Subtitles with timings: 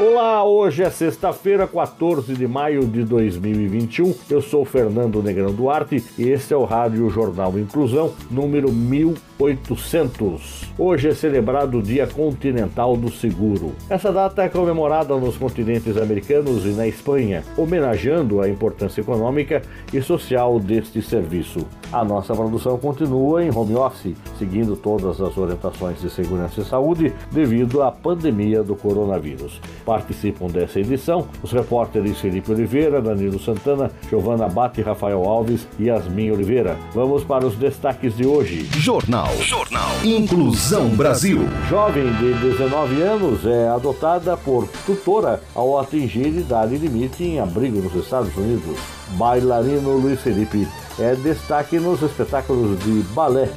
[0.00, 4.14] Olá, hoje é sexta-feira, 14 de maio de 2021.
[4.30, 10.66] Eu sou Fernando Negrão Duarte e este é o Rádio Jornal Inclusão, número 1800.
[10.78, 13.72] Hoje é celebrado o Dia Continental do Seguro.
[13.90, 20.00] Essa data é comemorada nos continentes americanos e na Espanha, homenageando a importância econômica e
[20.00, 21.66] social deste serviço.
[21.92, 27.12] A nossa produção continua em home office, seguindo todas as orientações de segurança e saúde
[27.32, 29.60] devido à pandemia do coronavírus.
[29.88, 36.30] Participam dessa edição os repórteres Felipe Oliveira, Danilo Santana, Giovana Bate, Rafael Alves e Yasmin
[36.30, 36.76] Oliveira.
[36.92, 38.68] Vamos para os destaques de hoje.
[38.76, 39.34] Jornal.
[39.40, 39.88] Jornal.
[40.04, 41.40] Inclusão Brasil.
[41.70, 47.94] Jovem de 19 anos é adotada por tutora ao atingir idade limite em abrigo nos
[47.94, 48.78] Estados Unidos.
[49.12, 53.48] Bailarino Luiz Felipe é destaque nos espetáculos de balé.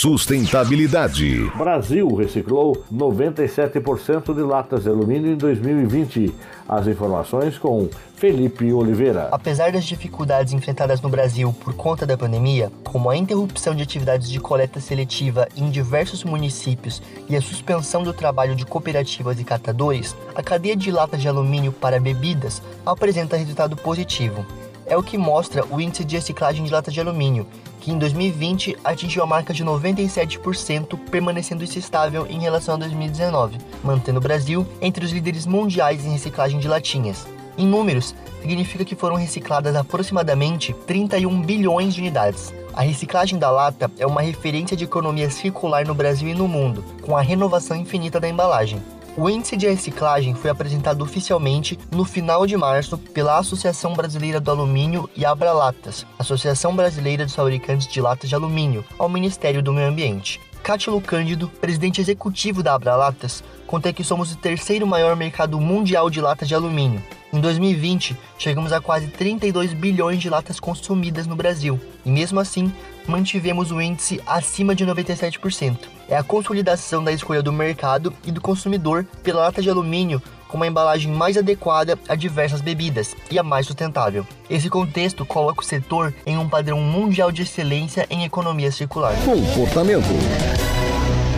[0.00, 1.50] Sustentabilidade.
[1.58, 6.34] Brasil reciclou 97% de latas de alumínio em 2020.
[6.66, 9.28] As informações com Felipe Oliveira.
[9.30, 14.30] Apesar das dificuldades enfrentadas no Brasil por conta da pandemia, como a interrupção de atividades
[14.30, 20.16] de coleta seletiva em diversos municípios e a suspensão do trabalho de cooperativas e catadores,
[20.34, 24.46] a cadeia de latas de alumínio para bebidas apresenta resultado positivo
[24.86, 27.46] é o que mostra o índice de reciclagem de lata de alumínio,
[27.80, 34.18] que em 2020 atingiu a marca de 97%, permanecendo estável em relação a 2019, mantendo
[34.18, 37.26] o Brasil entre os líderes mundiais em reciclagem de latinhas.
[37.56, 42.54] Em números, significa que foram recicladas aproximadamente 31 bilhões de unidades.
[42.72, 46.84] A reciclagem da lata é uma referência de economia circular no Brasil e no mundo,
[47.02, 48.80] com a renovação infinita da embalagem.
[49.16, 54.50] O índice de reciclagem foi apresentado oficialmente no final de março pela Associação Brasileira do
[54.50, 59.88] Alumínio e Abralatas, Associação Brasileira dos Fabricantes de Latas de Alumínio, ao Ministério do Meio
[59.88, 60.40] Ambiente.
[60.62, 66.20] Cátilo Cândido, presidente executivo da Abralatas, conta que somos o terceiro maior mercado mundial de
[66.20, 67.02] latas de alumínio.
[67.32, 72.72] Em 2020, chegamos a quase 32 bilhões de latas consumidas no Brasil, e mesmo assim,
[73.06, 75.78] mantivemos o índice acima de 97%.
[76.08, 80.64] É a consolidação da escolha do mercado e do consumidor pela lata de alumínio como
[80.64, 84.26] a embalagem mais adequada a diversas bebidas e a mais sustentável.
[84.48, 89.14] Esse contexto coloca o setor em um padrão mundial de excelência em economia circular.
[89.24, 90.08] Comportamento.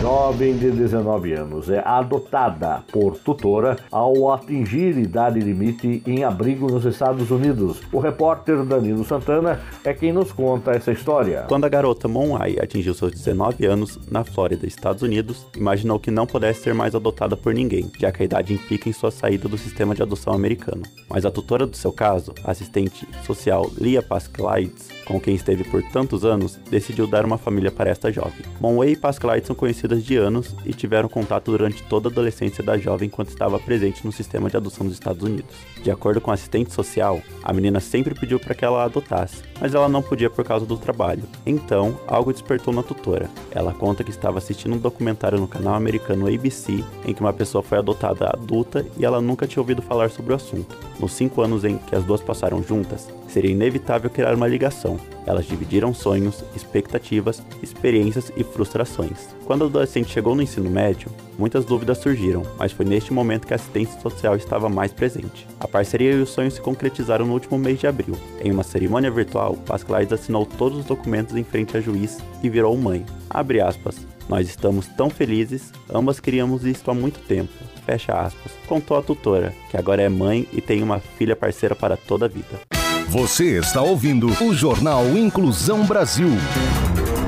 [0.03, 6.83] Jovem de 19 anos é adotada por tutora ao atingir idade limite em abrigo nos
[6.83, 7.79] Estados Unidos.
[7.89, 11.45] O repórter Danilo Santana é quem nos conta essa história.
[11.47, 16.27] Quando a garota Monai atingiu seus 19 anos na Flórida, Estados Unidos, imaginou que não
[16.27, 19.57] pudesse ser mais adotada por ninguém, já que a idade implica em sua saída do
[19.57, 20.83] sistema de adoção americano.
[21.09, 26.25] Mas a tutora do seu caso, assistente social Lia Pascalides, com quem esteve por tantos
[26.25, 28.41] anos, decidiu dar uma família para esta jovem.
[28.59, 32.77] Monway e Pascalides são conhecidas de anos e tiveram contato durante toda a adolescência da
[32.77, 35.55] jovem enquanto estava presente no sistema de adoção dos Estados Unidos.
[35.83, 39.43] De acordo com a assistente social, a menina sempre pediu para que ela a adotasse,
[39.59, 41.23] mas ela não podia por causa do trabalho.
[41.45, 43.29] Então, algo despertou na tutora.
[43.51, 47.63] Ela conta que estava assistindo um documentário no canal americano ABC em que uma pessoa
[47.63, 50.75] foi adotada adulta e ela nunca tinha ouvido falar sobre o assunto.
[50.99, 54.92] Nos cinco anos em que as duas passaram juntas, seria inevitável criar uma ligação.
[55.25, 59.33] Elas dividiram sonhos, expectativas, experiências e frustrações.
[59.45, 63.53] Quando a adolescente chegou no ensino médio, muitas dúvidas surgiram, mas foi neste momento que
[63.53, 65.47] a assistência social estava mais presente.
[65.59, 68.15] A parceria e os sonhos se concretizaram no último mês de abril.
[68.41, 72.75] Em uma cerimônia virtual, Pascalides assinou todos os documentos em frente a juiz e virou
[72.77, 73.05] mãe.
[73.29, 74.05] Abre aspas.
[74.29, 77.51] Nós estamos tão felizes, ambas queríamos isto há muito tempo.
[77.85, 78.53] Fecha aspas.
[78.67, 82.29] Contou a tutora, que agora é mãe e tem uma filha parceira para toda a
[82.29, 82.82] vida.
[83.09, 86.29] Você está ouvindo o Jornal Inclusão Brasil.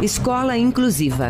[0.01, 1.29] Escola Inclusiva.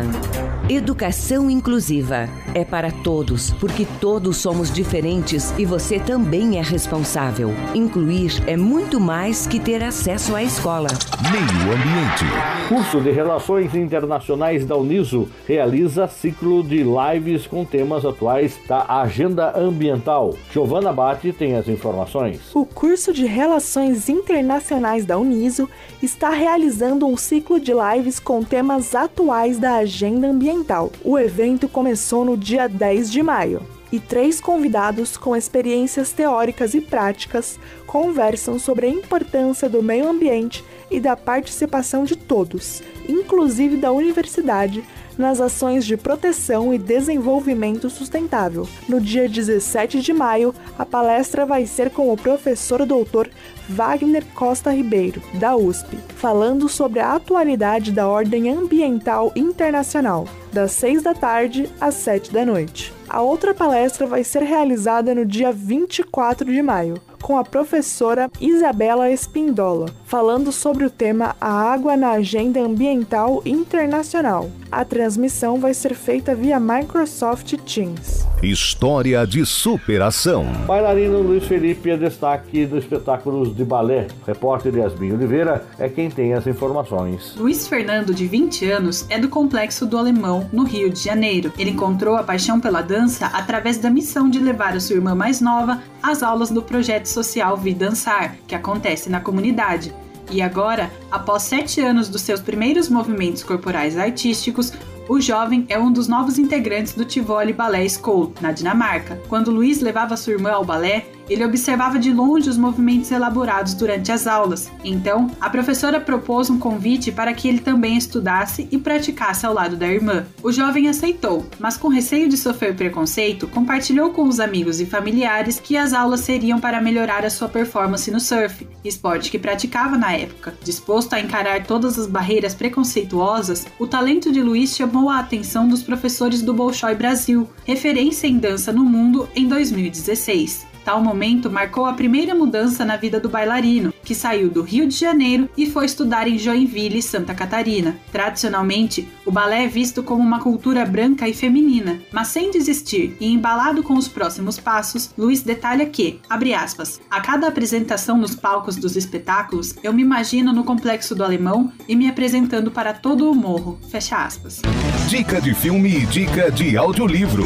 [0.68, 7.50] Educação inclusiva é para todos, porque todos somos diferentes e você também é responsável.
[7.74, 10.88] Incluir é muito mais que ter acesso à escola.
[11.30, 12.24] Meio Ambiente.
[12.66, 19.52] Curso de Relações Internacionais da Uniso realiza ciclo de lives com temas atuais da agenda
[19.54, 20.34] ambiental.
[20.50, 22.40] Giovana Batti tem as informações.
[22.54, 25.68] O curso de Relações Internacionais da Uniso
[26.02, 30.90] está realizando um ciclo de lives com temas atuais da agenda ambiental.
[31.04, 33.60] O evento começou no dia 10 de maio.
[33.90, 40.64] e três convidados com experiências teóricas e práticas conversam sobre a importância do meio ambiente
[40.90, 44.84] e da participação de todos, inclusive da universidade,
[45.16, 48.68] nas ações de proteção e desenvolvimento sustentável.
[48.88, 53.30] No dia 17 de maio, a palestra vai ser com o professor doutor
[53.68, 61.02] Wagner Costa Ribeiro, da USP, falando sobre a atualidade da ordem ambiental internacional, das 6
[61.02, 62.92] da tarde às 7 da noite.
[63.08, 69.10] A outra palestra vai ser realizada no dia 24 de maio, com a professora Isabela
[69.10, 74.50] Espindola, falando sobre o tema A Água na Agenda Ambiental Internacional.
[74.70, 78.25] A transmissão vai ser feita via Microsoft Teams.
[78.42, 80.44] História de superação.
[80.66, 84.08] Bailarino Luiz Felipe é destaque do espetáculos de balé.
[84.26, 87.34] Repórter Yasmin Oliveira é quem tem as informações.
[87.34, 91.50] Luiz Fernando, de 20 anos, é do Complexo do Alemão, no Rio de Janeiro.
[91.58, 95.40] Ele encontrou a paixão pela dança através da missão de levar a sua irmã mais
[95.40, 99.94] nova às aulas do projeto social Vi Dançar, que acontece na comunidade.
[100.30, 104.72] E agora, após sete anos dos seus primeiros movimentos corporais artísticos,
[105.08, 109.20] o jovem é um dos novos integrantes do Tivoli Ballet School, na Dinamarca.
[109.28, 114.12] Quando Luiz levava sua irmã ao balé, ele observava de longe os movimentos elaborados durante
[114.12, 114.70] as aulas.
[114.84, 119.76] Então, a professora propôs um convite para que ele também estudasse e praticasse ao lado
[119.76, 120.26] da irmã.
[120.42, 125.58] O jovem aceitou, mas com receio de sofrer preconceito, compartilhou com os amigos e familiares
[125.58, 130.12] que as aulas seriam para melhorar a sua performance no surf, esporte que praticava na
[130.12, 130.54] época.
[130.62, 135.82] Disposto a encarar todas as barreiras preconceituosas, o talento de Luiz chamou a atenção dos
[135.82, 140.75] professores do Bolshoi Brasil, referência em dança no mundo em 2016.
[140.86, 144.94] Tal momento marcou a primeira mudança na vida do bailarino, que saiu do Rio de
[144.94, 147.96] Janeiro e foi estudar em Joinville, Santa Catarina.
[148.12, 153.32] Tradicionalmente, o balé é visto como uma cultura branca e feminina, mas sem desistir e
[153.32, 158.76] embalado com os próximos passos, Luiz detalha que, abre aspas, a cada apresentação nos palcos
[158.76, 163.34] dos espetáculos, eu me imagino no complexo do Alemão e me apresentando para todo o
[163.34, 164.62] morro, fecha aspas.
[165.08, 167.44] Dica de filme e dica de audiolivro.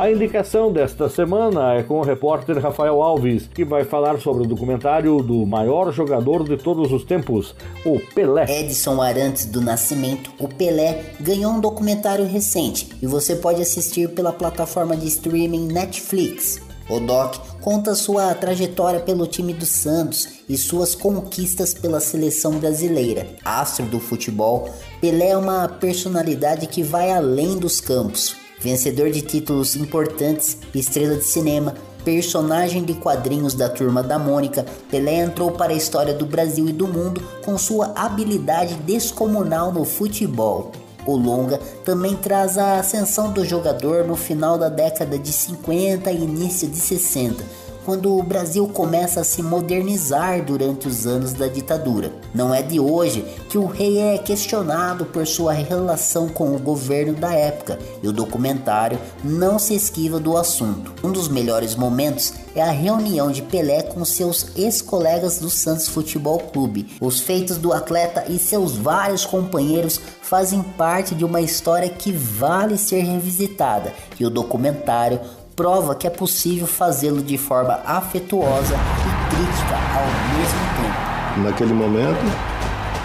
[0.00, 4.46] A indicação desta semana é com o repórter Rafael Alves, que vai falar sobre o
[4.46, 7.54] documentário do maior jogador de todos os tempos,
[7.84, 8.46] o Pelé.
[8.48, 14.32] Edson Arantes do Nascimento, o Pelé, ganhou um documentário recente e você pode assistir pela
[14.32, 16.62] plataforma de streaming Netflix.
[16.88, 23.26] O Doc conta sua trajetória pelo time do Santos e suas conquistas pela seleção brasileira.
[23.44, 29.74] Astro do futebol, Pelé é uma personalidade que vai além dos campos vencedor de títulos
[29.76, 31.74] importantes, estrela de cinema,
[32.04, 36.72] personagem de quadrinhos da turma da Mônica, Pelé entrou para a história do Brasil e
[36.72, 40.72] do mundo com sua habilidade descomunal no futebol.
[41.06, 46.22] O longa também traz a ascensão do jogador no final da década de 50 e
[46.22, 52.12] início de 60 quando o Brasil começa a se modernizar durante os anos da ditadura.
[52.34, 57.14] Não é de hoje que o rei é questionado por sua relação com o governo
[57.14, 60.92] da época e o documentário não se esquiva do assunto.
[61.02, 66.38] Um dos melhores momentos é a reunião de Pelé com seus ex-colegas do Santos Futebol
[66.38, 66.96] Clube.
[67.00, 72.76] Os feitos do atleta e seus vários companheiros fazem parte de uma história que vale
[72.76, 75.20] ser revisitada e o documentário
[75.60, 80.06] prova que é possível fazê-lo de forma afetuosa e crítica ao
[80.38, 81.40] mesmo tempo.
[81.44, 82.24] Naquele momento,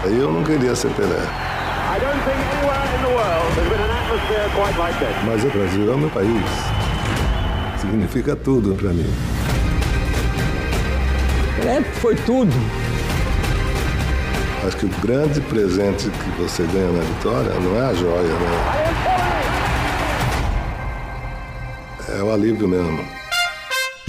[0.04, 1.20] eu não queria ser Pelé.
[5.26, 6.42] Mas o Brasil é o meu país.
[7.78, 9.12] Significa tudo para mim.
[11.56, 12.54] Pelé foi tudo.
[14.66, 18.95] Acho que o grande presente que você ganha na vitória não é a joia, né?
[22.16, 23.15] É o alívio mesmo.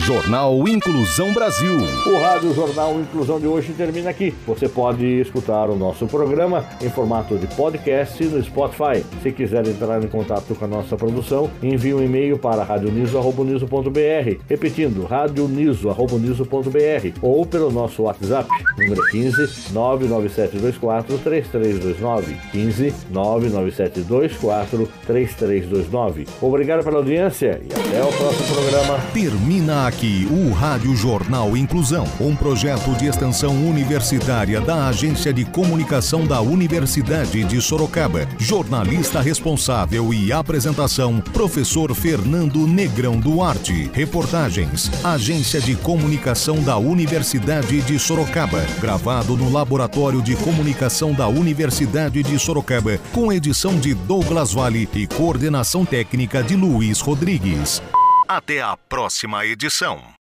[0.07, 1.75] Jornal Inclusão Brasil.
[2.05, 4.33] O Rádio Jornal Inclusão de hoje termina aqui.
[4.47, 9.03] Você pode escutar o nosso programa em formato de podcast no Spotify.
[9.21, 14.39] Se quiser entrar em contato com a nossa produção, envie um e-mail para radioniso.br.
[14.47, 22.33] Repetindo, radioniso.br ou pelo nosso WhatsApp, número 15 99724 3329.
[22.53, 26.27] 15 99724 3329.
[26.41, 28.99] Obrigado pela audiência e até o próximo programa.
[29.13, 35.43] Termina aqui aqui o Rádio Jornal Inclusão, um projeto de extensão universitária da Agência de
[35.43, 38.27] Comunicação da Universidade de Sorocaba.
[38.37, 43.89] Jornalista responsável e apresentação, professor Fernando Negrão Duarte.
[43.91, 48.63] Reportagens, Agência de Comunicação da Universidade de Sorocaba.
[48.79, 55.07] Gravado no Laboratório de Comunicação da Universidade de Sorocaba, com edição de Douglas Vale e
[55.07, 57.81] coordenação técnica de Luiz Rodrigues.
[58.27, 60.16] Até a próxima edição.